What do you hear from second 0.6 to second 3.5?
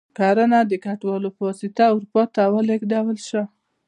د کډوالو په واسطه اروپا ته ولېږدول شوه.